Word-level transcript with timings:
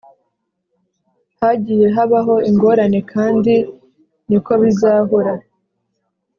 Hagiye 1.41 1.87
habaho 1.95 2.35
ingorane 2.49 2.99
kandi 3.11 3.53
ni 4.29 4.39
ko 4.45 4.53
bizahora. 4.61 5.33